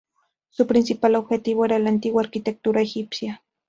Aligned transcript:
Su 0.49 0.65
principal 0.65 1.13
objetivo 1.13 1.63
era 1.63 1.77
la 1.77 1.89
antigua 1.89 2.23
arquitectura 2.23 2.81
egipcia. 2.81 3.43